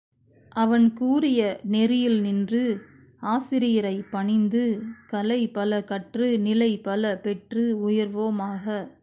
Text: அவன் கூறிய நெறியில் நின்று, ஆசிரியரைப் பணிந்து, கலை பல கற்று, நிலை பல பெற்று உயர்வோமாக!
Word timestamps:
அவன் 0.55 0.93
கூறிய 0.93 1.41
நெறியில் 1.63 2.21
நின்று, 2.21 2.61
ஆசிரியரைப் 3.25 4.09
பணிந்து, 4.11 4.63
கலை 5.07 5.47
பல 5.49 5.83
கற்று, 5.83 6.39
நிலை 6.39 6.77
பல 6.79 7.17
பெற்று 7.17 7.89
உயர்வோமாக! 7.89 8.65